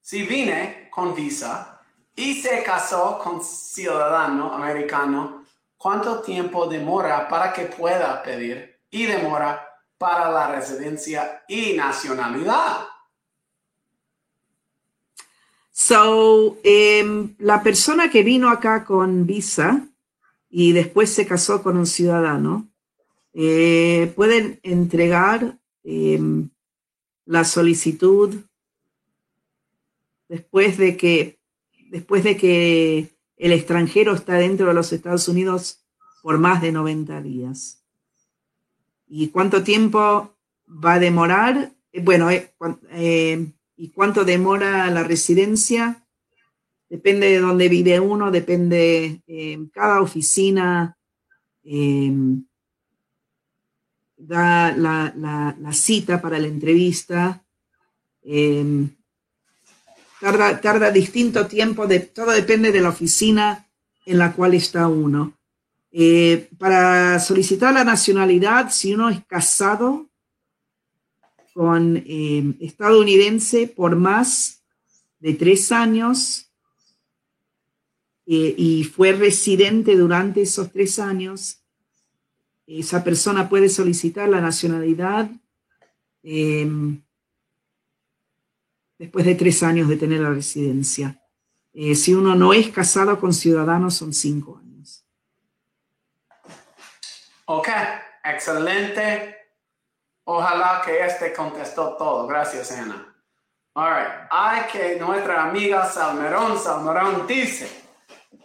Si 0.00 0.24
vine 0.24 0.88
con 0.90 1.14
visa 1.14 1.80
y 2.16 2.42
se 2.42 2.64
casó 2.64 3.16
con 3.18 3.44
ciudadano 3.44 4.52
americano, 4.52 5.44
¿cuánto 5.76 6.20
tiempo 6.20 6.66
demora 6.66 7.28
para 7.28 7.52
que 7.52 7.66
pueda 7.66 8.20
pedir 8.24 8.80
y 8.90 9.06
demora 9.06 9.68
para 9.96 10.30
la 10.32 10.48
residencia 10.48 11.44
y 11.46 11.74
nacionalidad? 11.74 12.88
So, 15.82 16.58
em, 16.62 17.34
la 17.38 17.62
persona 17.62 18.10
que 18.10 18.22
vino 18.22 18.50
acá 18.50 18.84
con 18.84 19.24
visa 19.24 19.88
y 20.50 20.72
después 20.72 21.08
se 21.08 21.26
casó 21.26 21.62
con 21.62 21.78
un 21.78 21.86
ciudadano, 21.86 22.68
eh, 23.32 24.12
pueden 24.14 24.60
entregar 24.62 25.58
em, 25.82 26.50
la 27.24 27.44
solicitud 27.44 28.44
después 30.28 30.76
de 30.76 30.98
que 30.98 31.40
después 31.90 32.24
de 32.24 32.36
que 32.36 33.16
el 33.38 33.52
extranjero 33.52 34.14
está 34.14 34.34
dentro 34.34 34.66
de 34.66 34.74
los 34.74 34.92
Estados 34.92 35.28
Unidos 35.28 35.86
por 36.22 36.36
más 36.36 36.60
de 36.60 36.72
90 36.72 37.22
días. 37.22 37.82
¿Y 39.08 39.28
cuánto 39.28 39.62
tiempo 39.62 40.36
va 40.68 40.92
a 40.94 40.98
demorar? 40.98 41.72
Eh, 41.90 42.02
Bueno, 42.02 42.28
eh, 42.28 42.52
eh, 42.90 43.50
¿y 43.80 43.88
cuánto 43.88 44.26
demora 44.26 44.90
la 44.90 45.02
residencia? 45.04 46.04
Depende 46.90 47.30
de 47.30 47.38
dónde 47.38 47.70
vive 47.70 47.98
uno, 47.98 48.30
depende, 48.30 49.22
eh, 49.26 49.58
cada 49.72 50.02
oficina 50.02 50.98
eh, 51.64 52.12
da 54.18 54.76
la, 54.76 55.72
cita 55.72 56.20
para 56.20 56.38
la 56.38 56.46
entrevista. 56.46 57.42
eh, 58.22 58.86
tarda, 60.20 60.60
tarda 60.60 60.90
distinto 60.90 61.46
tiempo, 61.46 61.86
de, 61.86 62.00
todo 62.00 62.32
depende 62.32 62.72
de 62.72 62.82
la 62.82 62.90
oficina 62.90 63.66
en 64.04 64.18
la 64.18 64.34
cual 64.34 64.52
está 64.52 64.88
uno. 64.88 65.38
Eh, 65.90 66.50
para 66.58 67.18
solicitar 67.18 67.72
la 67.72 67.84
nacionalidad, 67.84 68.70
si 68.70 68.92
uno 68.92 69.08
es 69.08 69.24
casado 69.24 70.09
con 71.52 71.96
eh, 72.06 72.54
estadounidense 72.60 73.66
por 73.66 73.96
más 73.96 74.62
de 75.18 75.34
tres 75.34 75.72
años 75.72 76.50
eh, 78.32 78.54
y 78.56 78.84
fue 78.84 79.12
residente 79.12 79.96
durante 79.96 80.42
esos 80.42 80.70
tres 80.70 81.00
años, 81.00 81.64
esa 82.64 83.02
persona 83.02 83.48
puede 83.48 83.68
solicitar 83.68 84.28
la 84.28 84.40
nacionalidad 84.40 85.28
eh, 86.22 86.70
después 88.98 89.24
de 89.24 89.34
tres 89.34 89.64
años 89.64 89.88
de 89.88 89.96
tener 89.96 90.20
la 90.20 90.30
residencia. 90.30 91.20
Eh, 91.72 91.96
si 91.96 92.14
uno 92.14 92.36
no 92.36 92.52
es 92.52 92.70
casado 92.70 93.18
con 93.18 93.32
ciudadanos, 93.32 93.94
son 93.94 94.12
cinco 94.12 94.58
años. 94.58 95.04
Ok, 97.46 97.68
excelente. 98.22 99.39
Ojalá 100.24 100.82
que 100.84 101.04
este 101.04 101.32
contestó 101.32 101.96
todo. 101.96 102.26
Gracias, 102.26 102.70
Ana. 102.72 103.10
All 103.74 103.90
right. 103.90 104.26
Hay 104.30 104.62
que 104.70 104.96
nuestra 104.96 105.44
amiga 105.44 105.86
Salmerón, 105.86 106.58
Salmerón 106.58 107.26
dice, 107.26 107.70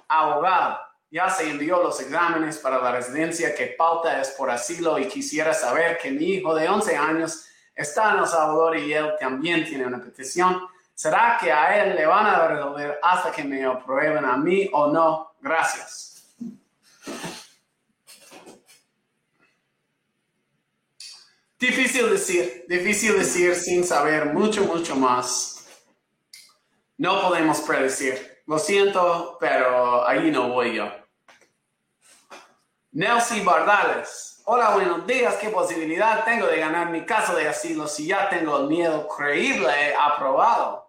abogado, 0.08 0.80
ya 1.10 1.30
se 1.30 1.50
envió 1.50 1.82
los 1.82 2.00
exámenes 2.00 2.58
para 2.60 2.78
la 2.80 2.92
residencia 2.92 3.56
que 3.56 3.76
falta 3.78 4.22
es 4.22 4.30
por 4.32 4.52
asilo 4.52 5.00
y 5.00 5.08
quisiera 5.08 5.54
saber 5.54 5.98
que 5.98 6.12
mi 6.12 6.26
hijo 6.26 6.54
de 6.54 6.70
11 6.70 6.96
años 6.96 7.48
está 7.74 8.14
en 8.14 8.20
El 8.20 8.28
Salvador 8.28 8.78
y 8.78 8.94
él 8.94 9.14
también 9.20 9.66
tiene 9.66 9.86
una 9.86 10.02
petición. 10.02 10.62
¿Será 10.94 11.38
que 11.40 11.52
a 11.52 11.84
él 11.84 11.96
le 11.96 12.06
van 12.06 12.26
a 12.26 12.48
resolver 12.48 13.00
hasta 13.02 13.32
que 13.32 13.44
me 13.44 13.66
aprueben 13.66 14.26
a 14.26 14.38
mí 14.38 14.70
o 14.72 14.88
no? 14.88 15.32
Gracias. 15.42 16.15
Difícil 21.66 22.12
decir, 22.12 22.66
difícil 22.70 23.18
decir 23.18 23.56
sin 23.56 23.84
saber 23.84 24.32
mucho, 24.36 24.66
mucho 24.66 24.96
más. 24.96 25.66
No 26.96 27.24
podemos 27.24 27.60
predecir. 27.62 28.44
Lo 28.46 28.60
siento, 28.60 29.36
pero 29.40 30.08
ahí 30.08 30.30
no 30.30 30.50
voy 30.50 30.76
yo. 30.76 30.88
Nelson 32.92 33.44
Bardales. 33.44 34.44
Hola, 34.46 34.76
buenos 34.76 35.08
días. 35.08 35.38
¿Qué 35.42 35.50
posibilidad 35.50 36.24
tengo 36.24 36.46
de 36.46 36.60
ganar 36.60 36.92
mi 36.92 37.04
caso 37.04 37.36
de 37.36 37.48
asilo 37.48 37.88
si 37.88 38.06
ya 38.06 38.30
tengo 38.30 38.60
el 38.60 38.68
miedo 38.68 39.08
creíble 39.08 39.96
aprobado? 40.00 40.88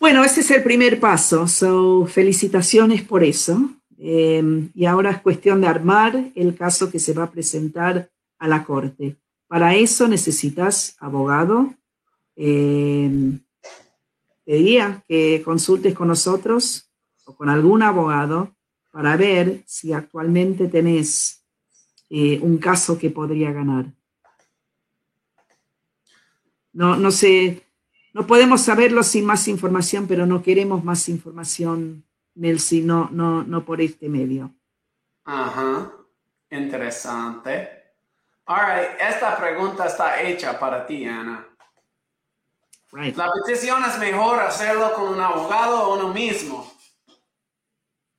Bueno, 0.00 0.24
ese 0.24 0.40
es 0.40 0.50
el 0.50 0.62
primer 0.62 0.98
paso. 0.98 1.46
So, 1.46 2.06
felicitaciones 2.06 3.02
por 3.02 3.22
eso. 3.22 3.60
Eh, 4.04 4.68
y 4.74 4.84
ahora 4.86 5.12
es 5.12 5.20
cuestión 5.20 5.60
de 5.60 5.68
armar 5.68 6.32
el 6.34 6.56
caso 6.56 6.90
que 6.90 6.98
se 6.98 7.12
va 7.12 7.22
a 7.22 7.30
presentar 7.30 8.10
a 8.40 8.48
la 8.48 8.64
corte. 8.64 9.16
Para 9.46 9.76
eso 9.76 10.08
necesitas 10.08 10.96
abogado. 10.98 11.72
Eh, 12.34 13.38
te 14.44 14.54
diría 14.54 15.04
que 15.06 15.40
consultes 15.44 15.94
con 15.94 16.08
nosotros 16.08 16.90
o 17.26 17.36
con 17.36 17.48
algún 17.48 17.84
abogado 17.84 18.56
para 18.90 19.16
ver 19.16 19.62
si 19.66 19.92
actualmente 19.92 20.66
tenés 20.66 21.44
eh, 22.10 22.40
un 22.42 22.58
caso 22.58 22.98
que 22.98 23.10
podría 23.10 23.52
ganar. 23.52 23.86
No, 26.72 26.96
no 26.96 27.12
sé, 27.12 27.62
no 28.12 28.26
podemos 28.26 28.62
saberlo 28.62 29.04
sin 29.04 29.26
más 29.26 29.46
información, 29.46 30.08
pero 30.08 30.26
no 30.26 30.42
queremos 30.42 30.82
más 30.82 31.08
información, 31.08 32.04
Melcy, 32.34 32.82
no, 32.82 33.08
no, 33.10 33.42
no 33.42 33.64
por 33.64 33.80
este 33.80 34.08
medio. 34.08 34.54
Ajá. 35.24 35.92
Interesante. 36.50 37.68
All 38.46 38.60
right. 38.60 39.00
Esta 39.00 39.36
pregunta 39.36 39.86
está 39.86 40.20
hecha 40.22 40.58
para 40.58 40.86
ti, 40.86 41.04
Ana. 41.04 41.46
Right. 42.92 43.16
La 43.16 43.32
petición 43.32 43.82
es 43.84 43.98
mejor 43.98 44.40
hacerlo 44.40 44.92
con 44.94 45.08
un 45.08 45.20
abogado 45.20 45.88
o 45.88 45.94
uno 45.94 46.12
mismo. 46.12 46.70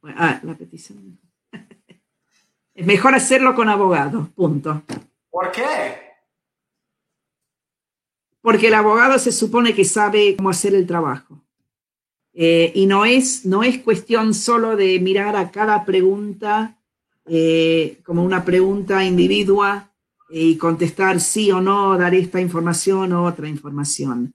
Ah, 0.04 0.40
la 0.44 0.56
petición. 0.56 1.20
Es 2.76 2.88
mejor 2.88 3.14
hacerlo 3.14 3.54
con 3.54 3.70
abogado, 3.70 4.30
punto. 4.34 4.82
¿Por 5.30 5.52
qué? 5.52 6.16
Porque 8.42 8.70
el 8.70 8.74
abogado 8.74 9.20
se 9.20 9.32
supone 9.32 9.76
que 9.76 9.86
sabe 9.86 10.36
cómo 10.36 10.50
hacer 10.50 10.74
el 10.74 10.88
trabajo. 10.88 11.43
Eh, 12.36 12.72
y 12.74 12.88
no 12.88 13.06
es, 13.06 13.46
no 13.46 13.62
es 13.64 13.80
cuestión 13.80 14.34
solo 14.34 14.76
de 14.76 15.00
mirar 15.00 15.36
a 15.36 15.52
cada 15.52 15.86
pregunta 15.86 16.80
eh, 17.26 18.00
como 18.04 18.24
una 18.24 18.44
pregunta 18.44 19.06
individua 19.06 19.92
y 20.30 20.58
contestar 20.58 21.22
sí 21.22 21.52
o 21.52 21.62
no, 21.62 21.96
dar 21.98 22.16
esta 22.16 22.42
información 22.42 23.14
o 23.14 23.26
otra 23.26 23.48
información. 23.48 24.34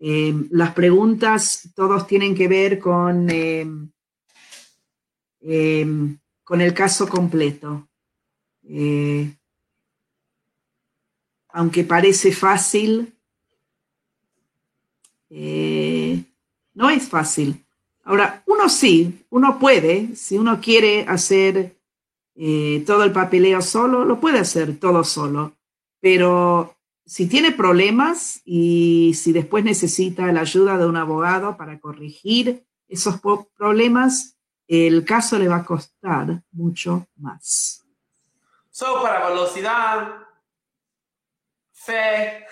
Eh, 0.00 0.34
las 0.50 0.72
preguntas 0.74 1.70
todos 1.74 2.06
tienen 2.08 2.34
que 2.34 2.48
ver 2.48 2.78
con, 2.80 3.28
con 6.44 6.60
el 6.60 6.74
caso 6.74 7.08
completo. 7.08 7.88
aunque 11.50 11.84
parece 11.84 12.32
fácil, 12.32 13.14
no 16.78 16.90
es 16.90 17.08
fácil. 17.08 17.66
Ahora, 18.04 18.44
uno 18.46 18.68
sí, 18.68 19.26
uno 19.30 19.58
puede, 19.58 20.14
si 20.14 20.38
uno 20.38 20.60
quiere 20.60 21.04
hacer 21.08 21.76
eh, 22.36 22.84
todo 22.86 23.02
el 23.02 23.10
papeleo 23.10 23.60
solo, 23.60 24.04
lo 24.04 24.20
puede 24.20 24.38
hacer 24.38 24.78
todo 24.78 25.02
solo. 25.02 25.56
Pero 25.98 26.76
si 27.04 27.26
tiene 27.26 27.50
problemas 27.50 28.40
y 28.44 29.12
si 29.14 29.32
después 29.32 29.64
necesita 29.64 30.30
la 30.32 30.42
ayuda 30.42 30.78
de 30.78 30.86
un 30.86 30.96
abogado 30.96 31.56
para 31.56 31.80
corregir 31.80 32.64
esos 32.86 33.20
problemas, 33.56 34.38
el 34.68 35.04
caso 35.04 35.36
le 35.36 35.48
va 35.48 35.56
a 35.56 35.64
costar 35.64 36.44
mucho 36.52 37.08
más. 37.16 37.84
So, 38.70 39.02
para 39.02 39.28
velocidad, 39.28 40.14
fe, 41.72 42.46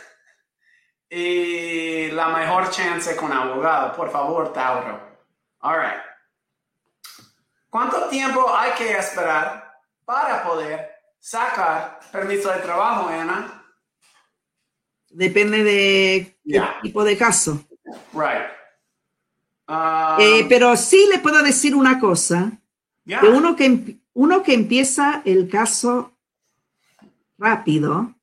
y 1.09 2.11
la 2.11 2.29
mejor 2.29 2.71
chance 2.71 3.15
con 3.17 3.33
abogado. 3.33 3.95
Por 3.95 4.11
favor, 4.11 4.53
Tauro. 4.53 5.01
All 5.61 5.79
right. 5.79 6.03
¿Cuánto 7.71 8.09
tiempo 8.09 8.55
hay 8.55 8.73
que 8.73 8.93
esperar 8.97 9.81
para 10.05 10.43
poder 10.43 10.91
sacar 11.19 12.01
permiso 12.11 12.51
de 12.51 12.59
trabajo, 12.61 13.09
Ana? 13.09 13.65
Depende 15.11 15.63
de 15.63 16.39
qué 16.45 16.63
tipo 16.83 17.05
de 17.05 17.17
caso. 17.17 17.65
Right. 18.13 18.47
Eh, 20.19 20.43
um, 20.43 20.49
pero 20.49 20.77
sí 20.77 21.07
le 21.11 21.19
puedo 21.19 21.43
decir 21.43 21.75
una 21.75 21.99
cosa. 21.99 22.53
Que 23.05 23.29
uno 23.29 23.55
que, 23.55 23.99
uno 24.15 24.43
que 24.43 24.55
empieza 24.55 25.23
el 25.25 25.49
caso 25.49 26.13
rápido, 27.39 28.16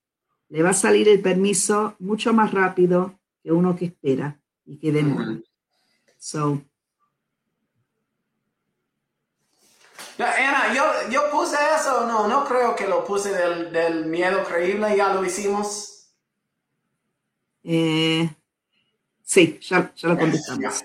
le 0.53 0.61
va 0.61 0.69
a 0.69 0.73
salir 0.73 1.09
el 1.09 1.19
permiso 1.19 1.95
mucho 1.97 2.31
más 2.31 2.53
rápido 2.53 3.19
que 3.41 3.51
uno 3.51 3.75
que 3.75 3.85
espera 3.85 4.39
y 4.65 4.77
que 4.77 4.91
demora. 4.91 5.39
So. 6.19 6.61
Ana, 10.19 10.71
yo, 10.75 10.83
yo, 11.09 11.31
puse 11.31 11.57
eso, 11.75 12.05
no, 12.05 12.27
no 12.27 12.45
creo 12.45 12.75
que 12.75 12.87
lo 12.87 13.03
puse 13.03 13.31
del, 13.33 14.05
miedo 14.05 14.43
creíble, 14.43 14.95
ya 14.95 15.11
lo 15.15 15.25
hicimos. 15.25 16.13
Eh, 17.63 18.29
sí, 19.23 19.59
ya, 19.59 19.91
ya 19.95 20.09
lo 20.09 20.19
contestamos. 20.19 20.83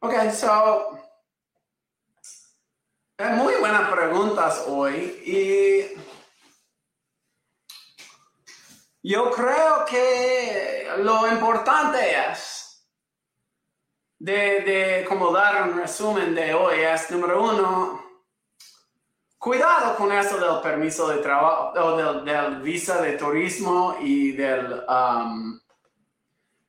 Ok, 0.00 0.14
so, 0.32 0.98
muy 3.36 3.54
buenas 3.60 3.88
preguntas 3.88 4.64
hoy 4.66 5.22
y 5.24 6.21
yo 9.02 9.30
creo 9.30 9.84
que 9.84 10.88
lo 10.98 11.26
importante 11.26 12.30
es 12.30 12.86
de, 14.18 14.60
de 14.60 15.04
como 15.08 15.32
dar 15.32 15.68
un 15.68 15.78
resumen 15.78 16.34
de 16.34 16.54
hoy 16.54 16.80
es, 16.80 17.10
número 17.10 17.42
uno, 17.42 18.00
cuidado 19.38 19.96
con 19.96 20.12
eso 20.12 20.38
del 20.38 20.60
permiso 20.62 21.08
de 21.08 21.18
trabajo, 21.18 21.72
o 21.80 21.96
del, 21.96 22.62
visa 22.62 23.02
de 23.02 23.14
turismo 23.14 23.96
y 24.00 24.32
del 24.32 24.84
um, 24.88 25.60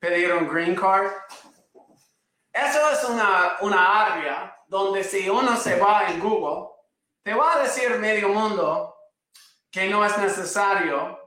pedir 0.00 0.32
un 0.34 0.48
green 0.48 0.74
card. 0.74 1.12
Eso 2.52 2.90
es 2.90 3.04
una, 3.04 3.58
una 3.60 4.06
área 4.06 4.56
donde 4.66 5.04
si 5.04 5.28
uno 5.28 5.56
se 5.56 5.78
va 5.78 6.08
en 6.08 6.18
Google, 6.18 6.70
te 7.22 7.32
va 7.32 7.54
a 7.54 7.62
decir 7.62 7.90
medio 7.98 8.28
mundo 8.30 8.96
que 9.70 9.88
no 9.88 10.04
es 10.04 10.18
necesario 10.18 11.23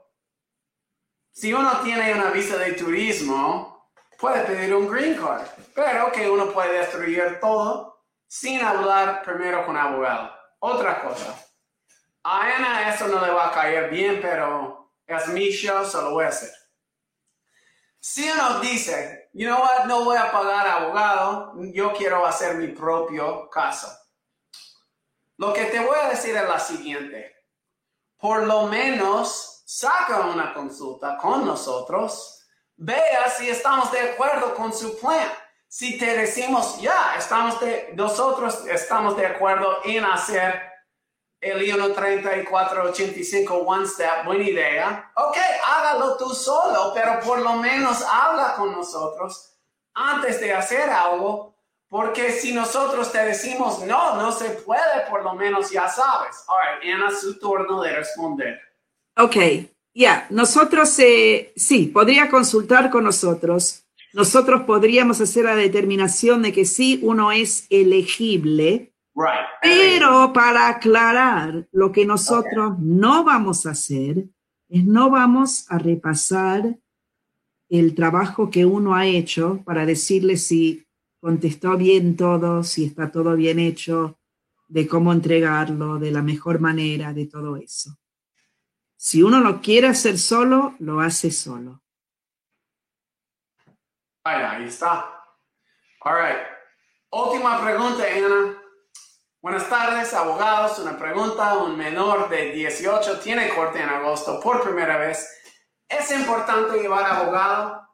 si 1.38 1.52
uno 1.52 1.82
tiene 1.82 2.12
una 2.14 2.30
visa 2.30 2.56
de 2.56 2.72
turismo, 2.72 3.92
puede 4.18 4.42
pedir 4.42 4.74
un 4.74 4.88
green 4.88 5.16
card, 5.16 5.46
pero 5.72 6.10
que 6.10 6.28
uno 6.28 6.50
puede 6.50 6.78
destruir 6.78 7.38
todo 7.40 8.02
sin 8.26 8.60
hablar 8.60 9.22
primero 9.22 9.64
con 9.64 9.76
abogado. 9.76 10.32
Otra 10.58 11.00
cosa, 11.00 11.32
a 12.24 12.40
Ana 12.40 12.92
eso 12.92 13.06
no 13.06 13.24
le 13.24 13.30
va 13.30 13.50
a 13.50 13.52
caer 13.52 13.88
bien, 13.88 14.18
pero 14.20 14.90
es 15.06 15.28
mi 15.28 15.50
show, 15.50 15.84
solo 15.84 16.10
voy 16.10 16.24
a 16.24 16.30
hacer. 16.30 16.50
Si 18.00 18.28
uno 18.28 18.58
dice, 18.58 19.30
you 19.32 19.46
know 19.46 19.60
what, 19.60 19.84
no 19.84 20.02
voy 20.02 20.16
a 20.16 20.32
pagar 20.32 20.66
abogado, 20.66 21.52
yo 21.72 21.92
quiero 21.92 22.26
hacer 22.26 22.56
mi 22.56 22.66
propio 22.66 23.48
caso. 23.48 23.86
Lo 25.36 25.52
que 25.52 25.66
te 25.66 25.78
voy 25.78 25.98
a 26.02 26.08
decir 26.08 26.34
es 26.36 26.48
la 26.48 26.58
siguiente. 26.58 27.32
Por 28.16 28.42
lo 28.42 28.66
menos 28.66 29.57
saca 29.68 30.20
una 30.20 30.54
consulta 30.54 31.18
con 31.18 31.44
nosotros, 31.44 32.42
vea 32.74 33.28
si 33.28 33.50
estamos 33.50 33.92
de 33.92 34.00
acuerdo 34.00 34.54
con 34.54 34.72
su 34.72 34.98
plan. 34.98 35.28
Si 35.66 35.98
te 35.98 36.16
decimos, 36.16 36.80
ya, 36.80 37.14
estamos 37.18 37.60
de, 37.60 37.92
nosotros 37.94 38.64
estamos 38.64 39.14
de 39.18 39.26
acuerdo 39.26 39.80
en 39.84 40.06
hacer 40.06 40.62
el 41.38 41.60
I-1 41.60 41.94
3485 41.94 43.54
One 43.56 43.86
Step, 43.86 44.24
buena 44.24 44.44
idea. 44.44 45.12
Ok, 45.14 45.36
hágalo 45.66 46.16
tú 46.16 46.30
solo, 46.30 46.92
pero 46.94 47.20
por 47.20 47.40
lo 47.40 47.52
menos 47.56 48.02
habla 48.02 48.54
con 48.54 48.72
nosotros 48.72 49.54
antes 49.92 50.40
de 50.40 50.54
hacer 50.54 50.88
algo, 50.88 51.58
porque 51.90 52.32
si 52.32 52.54
nosotros 52.54 53.12
te 53.12 53.22
decimos, 53.22 53.80
no, 53.80 54.14
no 54.14 54.32
se 54.32 54.48
puede, 54.48 55.06
por 55.10 55.22
lo 55.22 55.34
menos 55.34 55.70
ya 55.70 55.90
sabes. 55.90 56.42
All 56.46 56.80
right, 56.80 56.94
Ana, 56.94 57.10
su 57.10 57.38
turno 57.38 57.82
de 57.82 57.92
responder. 57.92 58.67
Ok, 59.20 59.36
ya, 59.94 60.28
nosotros 60.30 60.96
eh, 61.00 61.52
sí, 61.56 61.86
podría 61.86 62.30
consultar 62.30 62.88
con 62.88 63.02
nosotros. 63.02 63.84
Nosotros 64.14 64.62
podríamos 64.62 65.20
hacer 65.20 65.44
la 65.44 65.56
determinación 65.56 66.40
de 66.42 66.52
que 66.52 66.64
sí, 66.64 67.00
uno 67.02 67.32
es 67.32 67.66
elegible, 67.68 68.94
pero 69.60 70.32
para 70.32 70.68
aclarar 70.68 71.66
lo 71.72 71.90
que 71.90 72.06
nosotros 72.06 72.78
no 72.78 73.24
vamos 73.24 73.66
a 73.66 73.70
hacer 73.70 74.28
es 74.68 74.84
no 74.84 75.10
vamos 75.10 75.66
a 75.68 75.78
repasar 75.78 76.78
el 77.68 77.96
trabajo 77.96 78.50
que 78.50 78.64
uno 78.64 78.94
ha 78.94 79.06
hecho 79.06 79.62
para 79.64 79.84
decirle 79.84 80.36
si 80.36 80.86
contestó 81.20 81.76
bien 81.76 82.16
todo, 82.16 82.62
si 82.62 82.84
está 82.84 83.10
todo 83.10 83.34
bien 83.34 83.58
hecho, 83.58 84.16
de 84.68 84.86
cómo 84.86 85.12
entregarlo, 85.12 85.98
de 85.98 86.12
la 86.12 86.22
mejor 86.22 86.60
manera, 86.60 87.12
de 87.12 87.26
todo 87.26 87.56
eso. 87.56 87.98
Si 89.00 89.22
uno 89.22 89.38
lo 89.38 89.60
quiere 89.60 89.86
hacer 89.86 90.18
solo, 90.18 90.74
lo 90.80 90.98
hace 90.98 91.30
solo. 91.30 91.80
ahí 94.24 94.64
está. 94.64 95.24
All 96.00 96.16
right. 96.16 96.38
Última 97.10 97.62
pregunta, 97.62 98.02
Ana. 98.02 98.60
Buenas 99.40 99.68
tardes, 99.70 100.12
abogados. 100.12 100.80
Una 100.80 100.98
pregunta. 100.98 101.58
Un 101.58 101.78
menor 101.78 102.28
de 102.28 102.50
18 102.50 103.20
tiene 103.20 103.54
corte 103.54 103.80
en 103.80 103.88
agosto 103.88 104.40
por 104.40 104.64
primera 104.64 104.98
vez. 104.98 105.30
¿Es 105.88 106.10
importante 106.10 106.82
llevar 106.82 107.06
abogado? 107.06 107.88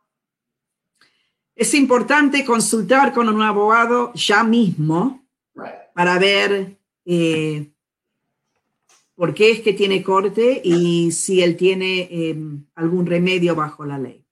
Es 1.55 1.75
importante 1.75 2.47
consultar 2.47 3.13
con 3.13 3.29
un 3.29 3.43
abogado 3.43 4.11
ya 4.15 4.43
mismo 4.43 5.23
para 5.95 6.19
ver 6.19 6.79
eh, 7.05 7.74
por 9.17 9.35
qué 9.35 9.51
es 9.51 9.61
que 9.61 9.73
tiene 9.73 10.03
corte 10.03 10.61
y 10.65 11.13
si 11.13 11.43
él 11.43 11.57
tiene 11.57 12.09
em, 12.11 12.67
algún 12.75 13.07
remedio 13.07 13.55
bajo 13.55 13.85
la 13.85 13.99
ley. 13.99 14.25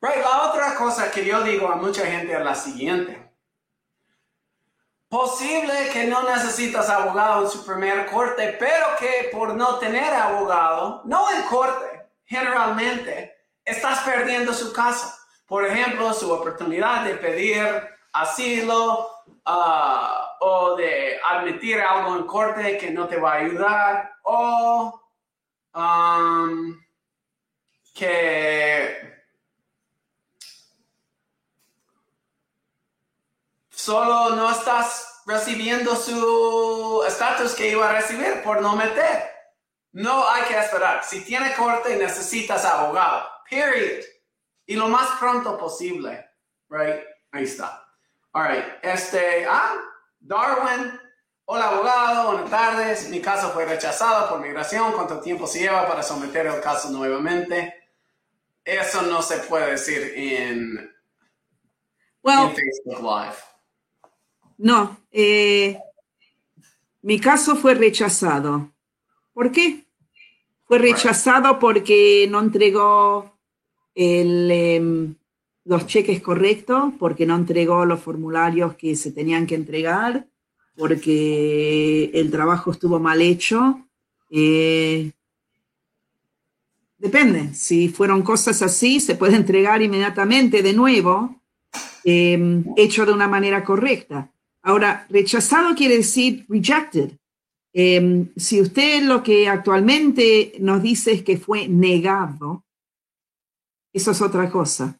La 0.00 0.48
otra 0.48 0.76
cosa 0.76 1.10
que 1.10 1.24
yo 1.24 1.42
digo 1.42 1.68
a 1.68 1.76
mucha 1.76 2.06
gente 2.06 2.32
es 2.32 2.44
la 2.44 2.54
siguiente. 2.54 3.28
Posible 5.08 5.72
que 5.92 6.06
no 6.06 6.28
necesitas 6.28 6.88
abogado 6.88 7.44
en 7.44 7.50
su 7.50 7.64
primer 7.64 8.06
corte, 8.06 8.56
pero 8.58 8.86
que 8.98 9.30
por 9.32 9.54
no 9.54 9.78
tener 9.78 10.12
abogado, 10.12 11.02
no 11.06 11.30
en 11.32 11.42
corte, 11.44 12.10
generalmente, 12.24 13.34
estás 13.64 14.00
perdiendo 14.00 14.52
su 14.52 14.72
caso. 14.72 15.12
Por 15.46 15.64
ejemplo, 15.64 16.12
su 16.12 16.30
oportunidad 16.30 17.04
de 17.04 17.14
pedir 17.14 17.64
asilo, 18.12 19.08
uh, 19.46 20.17
o 20.40 20.76
de 20.76 21.20
admitir 21.24 21.80
algo 21.80 22.16
en 22.16 22.26
corte 22.26 22.78
que 22.78 22.90
no 22.90 23.06
te 23.06 23.18
va 23.18 23.34
a 23.34 23.36
ayudar, 23.36 24.12
o 24.22 25.00
um, 25.74 26.80
que 27.94 29.24
solo 33.70 34.36
no 34.36 34.50
estás 34.50 35.22
recibiendo 35.26 35.94
su 35.96 37.04
estatus 37.06 37.54
que 37.54 37.68
iba 37.68 37.88
a 37.88 37.92
recibir 37.92 38.42
por 38.42 38.60
no 38.60 38.76
meter. 38.76 39.30
No 39.92 40.28
hay 40.28 40.44
que 40.44 40.58
esperar. 40.58 41.04
Si 41.04 41.24
tiene 41.24 41.54
corte, 41.54 41.96
necesitas 41.96 42.64
abogado. 42.64 43.28
Period. 43.48 44.04
Y 44.66 44.76
lo 44.76 44.88
más 44.88 45.18
pronto 45.18 45.56
posible. 45.58 46.28
Right? 46.68 47.02
Ahí 47.32 47.44
está. 47.44 47.84
All 48.32 48.48
right. 48.48 48.64
Este, 48.82 49.46
ah, 49.48 49.74
Darwin. 50.20 50.92
Hola, 51.46 51.68
abogado. 51.70 52.32
Buenas 52.32 52.50
tardes. 52.50 53.08
Mi 53.08 53.20
caso 53.20 53.50
fue 53.50 53.64
rechazado 53.64 54.28
por 54.28 54.40
migración. 54.40 54.92
¿Cuánto 54.92 55.20
tiempo 55.20 55.46
se 55.46 55.60
lleva 55.60 55.86
para 55.88 56.02
someter 56.02 56.46
el 56.46 56.60
caso 56.60 56.90
nuevamente? 56.90 57.74
Eso 58.64 59.02
no 59.02 59.22
se 59.22 59.38
puede 59.38 59.70
decir 59.72 60.12
en, 60.14 60.94
Well, 62.22 62.48
en 62.50 62.54
Facebook 62.54 63.00
Live. 63.02 63.36
no. 64.58 64.98
eh, 65.10 65.78
mi 67.00 67.18
caso 67.18 67.56
fue 67.56 67.74
rechazado. 67.74 68.70
¿Por 69.32 69.50
qué? 69.52 69.86
Fue 70.64 70.78
rechazado 70.78 71.58
porque 71.58 72.26
no 72.28 72.40
entregó 72.40 73.38
el, 73.94 74.50
em, 74.50 75.14
los 75.68 75.86
cheques 75.86 76.22
correctos, 76.22 76.94
porque 76.98 77.26
no 77.26 77.36
entregó 77.36 77.84
los 77.84 78.00
formularios 78.00 78.74
que 78.76 78.96
se 78.96 79.12
tenían 79.12 79.46
que 79.46 79.54
entregar, 79.54 80.26
porque 80.74 82.10
el 82.14 82.30
trabajo 82.30 82.70
estuvo 82.72 82.98
mal 82.98 83.20
hecho. 83.20 83.84
eh, 84.30 85.12
depende, 86.96 87.52
si 87.54 87.88
fueron 87.88 88.22
cosas 88.22 88.62
así, 88.62 88.98
se 88.98 89.14
puede 89.14 89.36
entregar 89.36 89.82
inmediatamente 89.82 90.62
de 90.62 90.72
nuevo, 90.72 91.42
em, 92.02 92.64
hecho 92.76 93.04
de 93.04 93.12
una 93.12 93.28
manera 93.28 93.62
correcta. 93.62 94.32
Ahora, 94.62 95.06
rechazado 95.10 95.74
quiere 95.74 95.98
decir 95.98 96.46
rejected. 96.48 97.10
Em, 97.74 98.30
si 98.36 98.60
usted 98.62 99.02
lo 99.02 99.22
que 99.22 99.48
actualmente 99.48 100.54
nos 100.60 100.82
dice 100.82 101.12
es 101.12 101.22
que 101.22 101.36
fue 101.36 101.68
negado, 101.68 102.64
eso 103.92 104.12
es 104.12 104.22
otra 104.22 104.50
cosa. 104.50 104.98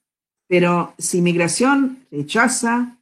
Pero 0.48 0.94
si 0.98 1.20
migración 1.22 2.06
rechaza 2.10 2.96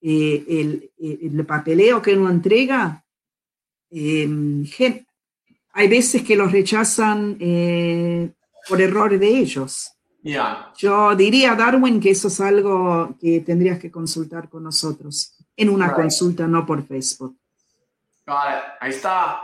eh, 0.00 0.44
el, 0.48 0.90
el- 0.98 1.36
el 1.38 1.46
papeleo 1.46 2.00
que 2.00 2.14
uno 2.16 2.30
entrega, 2.30 3.04
gen- 3.90 5.06
hay 5.72 5.88
veces 5.88 6.22
que 6.22 6.36
los 6.36 6.52
rechazan 6.52 7.36
eh, 7.40 8.30
por 8.68 8.80
error 8.80 9.18
de 9.18 9.26
ellos. 9.28 9.92
Yeah. 10.22 10.72
Yo 10.76 11.14
diría, 11.14 11.54
Darwin, 11.54 12.00
que 12.00 12.10
eso 12.10 12.28
es 12.28 12.40
algo 12.40 13.16
que 13.20 13.40
tendrías 13.40 13.78
que 13.78 13.90
consultar 13.90 14.48
con 14.48 14.62
nosotros 14.64 15.34
en 15.56 15.68
una 15.70 15.86
Right. 15.88 15.96
consulta, 15.96 16.46
no 16.46 16.64
por 16.66 16.84
Facebook. 16.86 17.36
Got 18.26 18.36
it. 18.48 18.62
Ahí 18.80 18.90
está. 18.90 19.40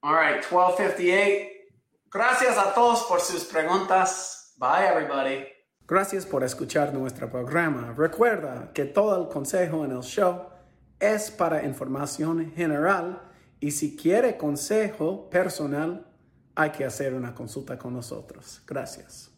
All 0.00 0.14
right, 0.16 0.42
1258. 0.42 1.48
Gracias 2.10 2.56
a 2.58 2.74
todos 2.74 3.02
por 3.04 3.20
sus 3.20 3.44
preguntas. 3.44 4.54
Bye, 4.56 4.86
everybody. 4.88 5.44
Gracias 5.88 6.24
por 6.24 6.44
escuchar 6.44 6.94
nuestro 6.94 7.28
programa. 7.28 7.92
Recuerda 7.96 8.70
que 8.72 8.84
todo 8.84 9.20
el 9.20 9.28
consejo 9.28 9.84
en 9.84 9.90
el 9.92 10.02
show 10.02 10.46
es 11.00 11.30
para 11.30 11.64
información 11.64 12.52
general 12.54 13.20
y 13.58 13.72
si 13.72 13.96
quiere 13.96 14.36
consejo 14.36 15.28
personal, 15.28 16.06
hay 16.54 16.70
que 16.70 16.84
hacer 16.84 17.14
una 17.14 17.34
consulta 17.34 17.78
con 17.78 17.94
nosotros. 17.94 18.62
Gracias. 18.66 19.31